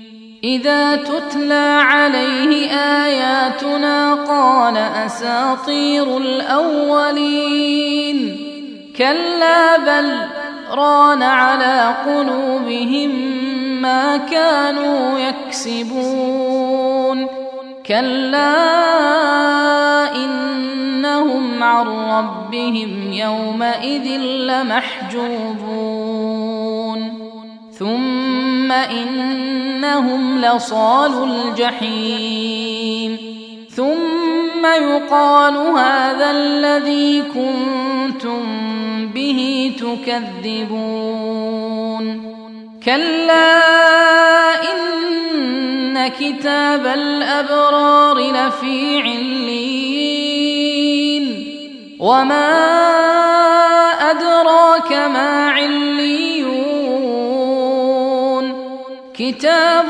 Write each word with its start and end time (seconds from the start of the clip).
إذا 0.43 0.95
تتلى 0.95 1.79
عليه 1.81 2.71
آياتنا 2.71 4.13
قال 4.13 4.77
أساطير 4.77 6.17
الأولين. 6.17 8.37
كلا 8.97 9.77
بل 9.77 10.19
ران 10.71 11.23
على 11.23 11.95
قلوبهم 12.05 13.11
ما 13.81 14.17
كانوا 14.17 15.19
يكسبون. 15.19 17.27
كلا 17.85 18.55
إنهم 20.15 21.63
عن 21.63 21.87
ربهم 21.87 23.13
يومئذ 23.13 24.21
لمحجوبون. 24.21 26.01
ثم 27.79 28.20
إنهم 28.71 30.41
لصال 30.41 31.11
الجحيم. 31.23 33.17
ثم 33.75 34.65
يقال 34.65 35.57
هذا 35.57 36.31
الذي 36.31 37.21
كنتم 37.21 38.41
به 39.07 39.71
تكذبون. 39.79 41.01
كلا 42.85 43.59
إن 44.73 46.07
كتاب 46.07 46.87
الأبرار 46.87 48.17
لفي 48.17 49.01
عليين. 49.01 49.91
وما 51.99 52.51
أدراك 54.11 54.91
ما 54.91 55.49
عليون 55.49 56.40
كتاب 59.21 59.85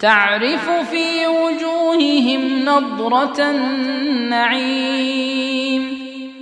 تعرف 0.01 0.71
في 0.91 1.27
وجوههم 1.27 2.65
نضرة 2.65 3.51
النعيم. 3.51 5.36